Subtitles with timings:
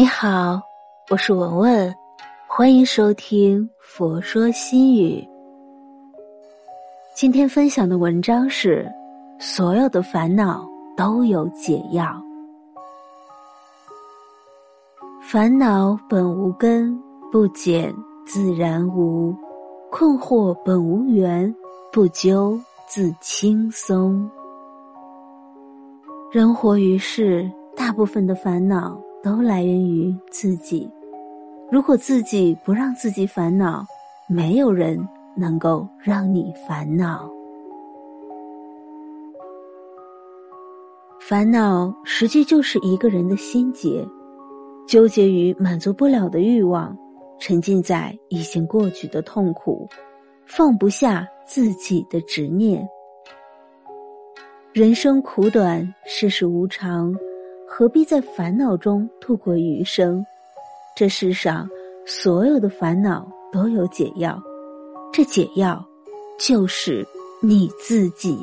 [0.00, 0.58] 你好，
[1.10, 1.94] 我是文文，
[2.48, 5.20] 欢迎收听《佛说心语》。
[7.14, 8.90] 今天分享的文章是：
[9.38, 10.66] 所有的烦恼
[10.96, 12.18] 都有解药。
[15.20, 16.98] 烦恼本无根，
[17.30, 17.94] 不减
[18.24, 19.36] 自然无；
[19.90, 21.54] 困惑本无缘，
[21.92, 24.26] 不究自轻松。
[26.32, 28.98] 人活于世，大部分的烦恼。
[29.22, 30.90] 都来源于自己。
[31.70, 33.84] 如果自己不让自己烦恼，
[34.28, 34.98] 没有人
[35.36, 37.30] 能够让你烦恼。
[41.20, 44.04] 烦恼实际就是一个人的心结，
[44.88, 46.96] 纠结于满足不了的欲望，
[47.38, 49.88] 沉浸在已经过去的痛苦，
[50.44, 52.84] 放不下自己的执念。
[54.72, 57.14] 人生苦短，世事无常。
[57.72, 60.26] 何必在烦恼中度过余生？
[60.96, 61.66] 这世上
[62.04, 64.36] 所有的烦恼都有解药，
[65.12, 65.82] 这解药
[66.36, 67.06] 就是
[67.40, 68.36] 你自己。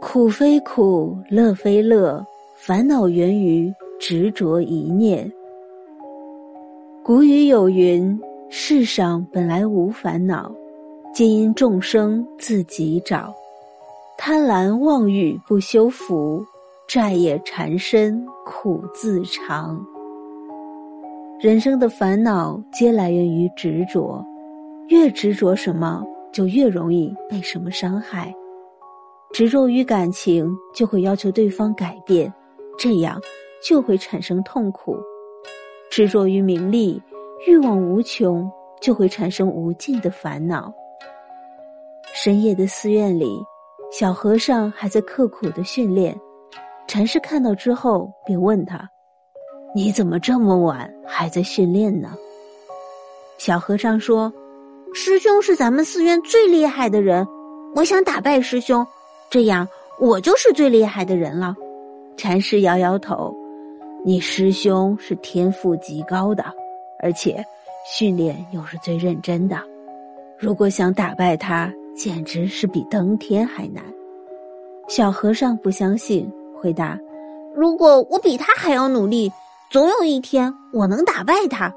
[0.00, 2.24] 苦非苦，乐非乐，
[2.56, 5.30] 烦恼源于执着一念。
[7.04, 10.50] 古语有云：“世上本来无烦恼，
[11.12, 13.32] 皆因众生自己找。”
[14.16, 16.44] 贪婪妄欲不修福，
[16.86, 19.84] 债业缠身苦自尝。
[21.40, 24.24] 人生的烦恼皆来源于执着，
[24.88, 28.32] 越执着什么，就越容易被什么伤害。
[29.32, 32.32] 执着于感情，就会要求对方改变，
[32.78, 33.20] 这样
[33.66, 34.94] 就会产生痛苦；
[35.90, 37.02] 执着于名利，
[37.48, 38.48] 欲望无穷，
[38.80, 40.72] 就会产生无尽的烦恼。
[42.14, 43.42] 深夜的寺院里。
[43.92, 46.18] 小和尚还在刻苦的训练，
[46.88, 48.88] 禅师看到之后便问他
[49.76, 52.14] ：“你怎么这么晚还在训练呢？”
[53.36, 54.32] 小和尚说
[54.94, 57.26] ：“师兄是咱们寺院最厉害的人，
[57.74, 58.84] 我想打败师兄，
[59.28, 59.68] 这样
[60.00, 61.54] 我就是最厉害的人了。”
[62.16, 63.30] 禅师摇摇头
[64.06, 66.42] ：“你师兄是天赋极高的，
[67.02, 67.44] 而且
[67.86, 69.60] 训练又是最认真的，
[70.38, 73.82] 如果想打败他。”简直是比登天还难。
[74.88, 76.98] 小和尚不相信，回答
[77.54, 79.30] ：“如果我比他还要努力，
[79.70, 81.72] 总有一天我能打败他。”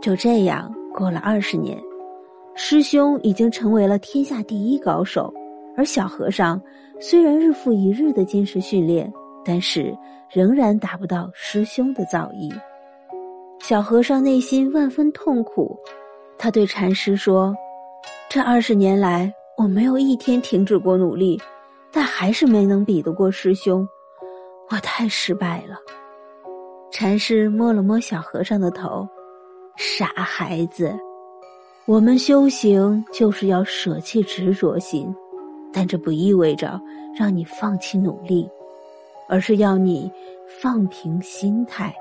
[0.00, 1.80] 就这样过了二十年，
[2.54, 5.32] 师兄已经成为了天下第一高手，
[5.76, 6.60] 而小和尚
[7.00, 9.12] 虽然日复一日的坚持训练，
[9.44, 9.96] 但是
[10.30, 12.52] 仍然达不到师兄的造诣。
[13.60, 15.76] 小和尚内心万分痛苦，
[16.36, 17.54] 他对禅师说。
[18.30, 21.40] 这二十年来，我没有一天停止过努力，
[21.90, 23.88] 但还是没能比得过师兄，
[24.68, 25.78] 我太失败了。
[26.90, 29.08] 禅师摸了摸小和尚的头，
[29.78, 30.94] 傻孩子，
[31.86, 35.10] 我们修行就是要舍弃执着心，
[35.72, 36.78] 但这不意味着
[37.18, 38.46] 让你放弃努力，
[39.26, 40.12] 而是要你
[40.60, 41.94] 放平心态。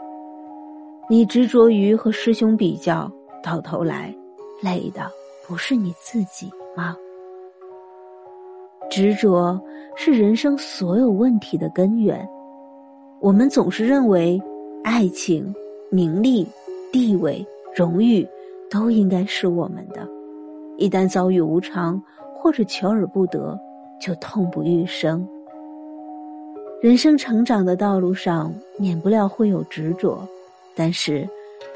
[1.10, 3.10] 你执着于和师兄比较，
[3.42, 4.14] 到头来
[4.62, 5.10] 累的。
[5.48, 6.98] 不是你自己吗？
[8.90, 9.58] 执着
[9.96, 12.28] 是人生所有问题的根源。
[13.22, 14.38] 我们总是认为，
[14.84, 15.56] 爱情、
[15.90, 16.46] 名利、
[16.92, 18.28] 地位、荣誉
[18.70, 20.06] 都应该是我们的。
[20.78, 22.02] 一旦遭遇无常
[22.36, 23.58] 或者求而不得，
[24.02, 25.26] 就痛不欲生。
[26.82, 30.28] 人生成长的道路上，免不了会有执着，
[30.76, 31.26] 但是。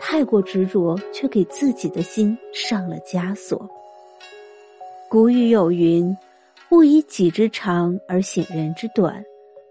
[0.04, 3.70] 太过执着，却给自己的心上了枷锁。
[5.08, 6.18] 古语有云
[6.72, 9.24] ：“勿以己之长而显人之短，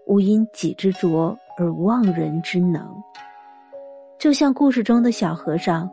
[0.07, 2.81] 勿因己之拙而忘人之能。”
[4.17, 5.89] 就像故事中的小和尚，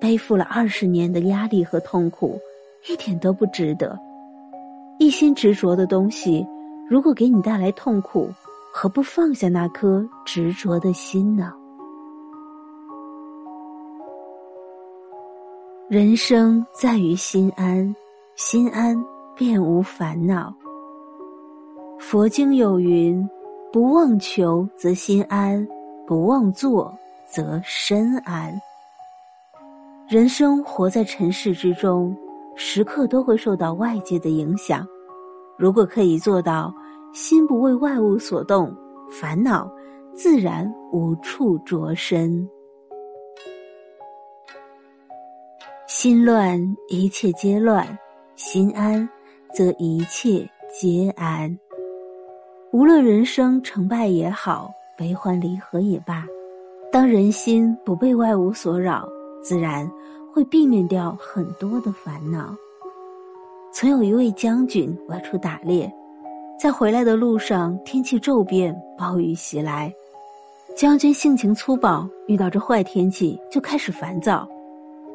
[0.00, 2.40] 背负了二十年的压力和痛苦，
[2.88, 3.96] 一点都不值得。
[4.98, 6.46] 一心执着的东西，
[6.88, 8.30] 如果给你带来痛苦，
[8.72, 11.52] 何不放下那颗执着的心呢？
[15.88, 17.94] 人生在于心安，
[18.36, 18.96] 心安
[19.36, 20.54] 便无烦恼。
[21.98, 23.28] 佛经有云
[23.72, 25.66] ：“不妄求则心安，
[26.06, 26.96] 不妄作
[27.26, 28.58] 则身安。”
[30.08, 32.16] 人生活在尘世之中，
[32.54, 34.86] 时刻都会受到外界的影响。
[35.58, 36.72] 如果可以做到
[37.12, 38.74] 心不为外物所动，
[39.10, 39.70] 烦恼
[40.14, 42.48] 自然无处着身。
[46.02, 47.86] 心乱，一切皆乱；
[48.34, 49.08] 心安，
[49.54, 51.56] 则一切皆安。
[52.72, 54.68] 无论人生成败也好，
[54.98, 56.26] 悲欢离合也罢，
[56.90, 59.08] 当人心不被外物所扰，
[59.44, 59.88] 自然
[60.34, 62.52] 会避免掉很多的烦恼。
[63.72, 65.88] 曾有一位将军外出打猎，
[66.58, 69.94] 在回来的路上，天气骤变，暴雨袭来。
[70.76, 74.48] 将军性情粗暴，遇到这坏天气就开始烦躁。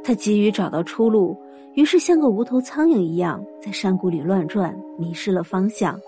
[0.08, 1.36] 他急于找到出路，
[1.74, 6.00] 于是像个无头苍蝇一样在山谷里乱转，迷失了方向。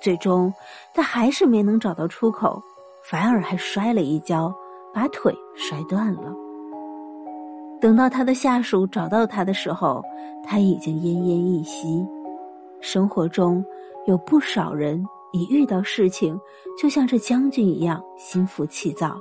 [0.00, 0.54] 最终，
[0.94, 2.62] 他还是没能找到出口，
[3.02, 4.54] 反而还摔了一跤，
[4.94, 6.32] 把腿摔断了。
[7.80, 10.00] 等到他的下属找到他的时候，
[10.46, 12.06] 他已经奄奄一息。
[12.80, 13.64] 生活中
[14.06, 16.38] 有不少人一遇到事情，
[16.80, 19.18] 就像这将军一样心浮气躁。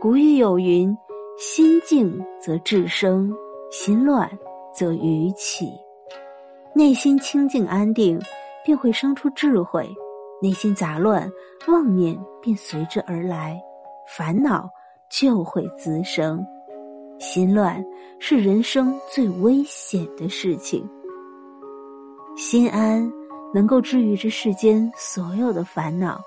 [0.00, 0.96] 古语有云
[1.36, 3.32] ：“心静则智生，
[3.70, 4.30] 心乱
[4.72, 5.68] 则愚起。”
[6.74, 8.20] 内心清静安定，
[8.64, 9.84] 便会生出智慧；
[10.42, 11.30] 内心杂乱，
[11.68, 13.60] 妄念便随之而来，
[14.16, 14.68] 烦恼
[15.08, 16.44] 就会滋生。
[17.18, 17.84] 心乱
[18.18, 20.88] 是人生最危险的事情。
[22.36, 23.08] 心安
[23.52, 26.20] 能够治愈这世间所有的烦恼。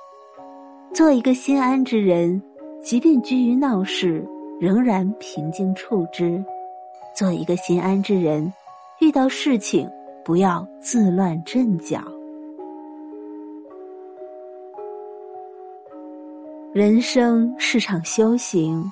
[0.94, 2.42] 做一个心安之人，
[2.81, 4.25] 即便居于闹市，
[4.59, 6.44] 仍然平静处之。
[7.15, 8.51] 做一个心安之人，
[9.00, 9.89] 遇到事情
[10.24, 12.01] 不要自乱阵脚。
[16.74, 18.83] 人生是场修行，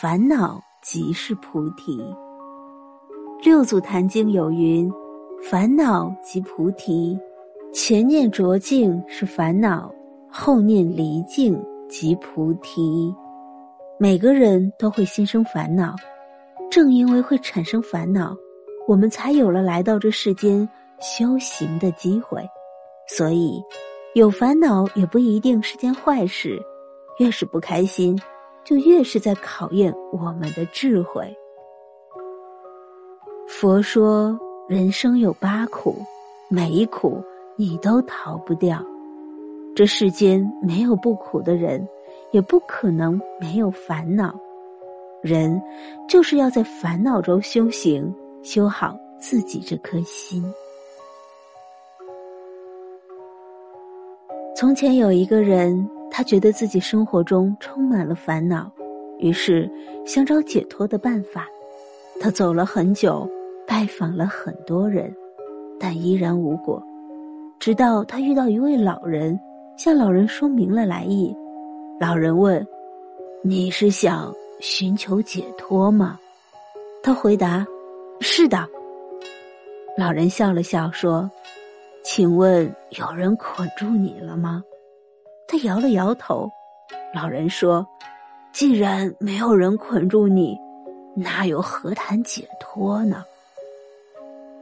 [0.00, 0.60] 烦恼。
[0.82, 2.02] 即是菩提。
[3.44, 4.90] 六祖坛经有云
[5.44, 7.18] ：“烦恼即菩提，
[7.70, 9.92] 前念浊境是烦恼，
[10.30, 13.14] 后念离境即菩提。”
[14.02, 15.94] 每个人都会心生烦恼，
[16.70, 18.34] 正因为会产生烦恼，
[18.88, 20.66] 我们才有了来到这世间
[21.00, 22.42] 修行的机会。
[23.06, 23.62] 所以，
[24.14, 26.58] 有烦恼也不一定是件坏事，
[27.18, 28.18] 越是不开心。
[28.64, 31.36] 就越是在考验我们的智慧。
[33.46, 35.94] 佛说，人生有八苦，
[36.48, 37.22] 每一苦
[37.54, 38.82] 你都逃不掉。
[39.76, 41.86] 这世间没有不苦的人，
[42.32, 44.34] 也不可能没有烦恼。
[45.22, 45.60] 人
[46.08, 50.44] 就是要在烦恼中修行，修好自己这颗心。
[54.56, 55.88] 从前有一个人。
[56.12, 58.68] 他觉得自己生活中充满了烦恼，
[59.20, 59.70] 于是
[60.04, 61.46] 想找解脱的办法。
[62.20, 63.30] 他走了很久，
[63.64, 65.14] 拜访了很多人，
[65.78, 66.82] 但依然无果。
[67.60, 69.38] 直到他遇到一位老人，
[69.76, 71.32] 向老人说明了来意。
[72.00, 72.66] 老人问
[73.44, 76.18] ：“你是想寻求解脱吗？”
[77.04, 77.62] 他回答
[78.22, 78.66] ：“是的。”
[79.98, 81.30] 老人笑了笑说
[82.02, 84.64] ：“请问有人捆住你了吗？”
[85.46, 86.48] 他摇了摇头，
[87.14, 87.86] 老人说
[88.50, 90.56] ：“既然没有人捆住你，
[91.14, 93.22] 那又何谈解脱呢？”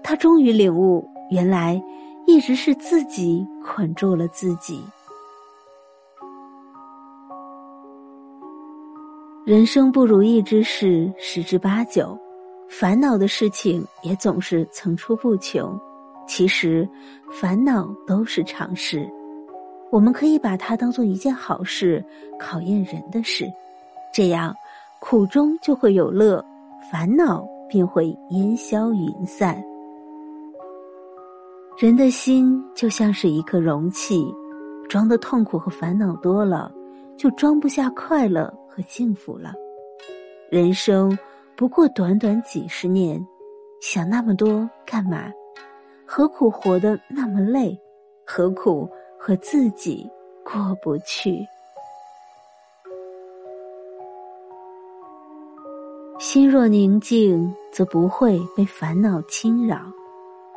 [0.02, 1.80] 他终于领悟，原来
[2.26, 4.82] 一直是自己捆住了自己。
[9.48, 12.14] 人生不如意之事十之八九，
[12.68, 15.74] 烦恼的事情也总是层出不穷。
[16.26, 16.86] 其实，
[17.32, 19.08] 烦恼都是常事。
[19.90, 22.04] 我们可以把它当做一件好事，
[22.38, 23.50] 考验人的事，
[24.12, 24.54] 这样
[25.00, 26.44] 苦中就会有乐，
[26.92, 29.58] 烦恼便会烟消云散。
[31.78, 34.30] 人的心就像是一个容器，
[34.90, 36.70] 装的痛苦和烦恼多了，
[37.18, 39.52] 就装不下快乐和幸福了。
[40.48, 41.18] 人生
[41.56, 43.20] 不过短短几十年，
[43.82, 45.30] 想那么多干嘛？
[46.06, 47.78] 何苦活得那么累？
[48.24, 48.88] 何苦？
[49.20, 50.08] 和自己
[50.44, 51.44] 过不去，
[56.20, 59.78] 心若宁静，则不会被烦恼侵扰；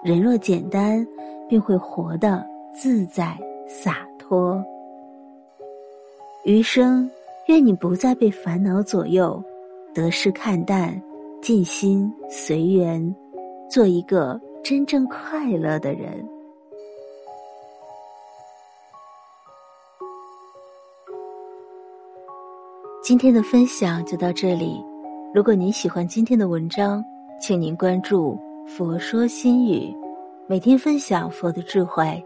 [0.04, 1.06] 人若简单，
[1.50, 3.36] 便会活得自在
[3.68, 4.64] 洒脱。
[6.44, 7.08] 余生，
[7.46, 9.42] 愿你不再被烦恼左右，
[9.94, 11.00] 得失看淡，
[11.40, 13.16] 尽心随缘，
[13.70, 16.28] 做一个真正快乐的人。
[23.04, 24.84] 今天的分享就到这里。
[25.36, 27.04] 如果您喜欢今天的文章，
[27.40, 29.96] 请您关注“佛说心语”，
[30.50, 32.24] 每天分享佛的智慧。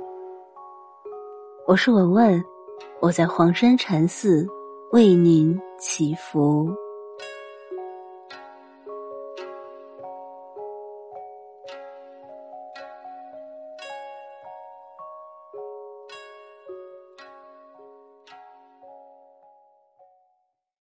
[1.68, 2.42] 我是文文，
[3.06, 4.48] 我在黄山禅寺
[4.90, 6.85] 为您祈福。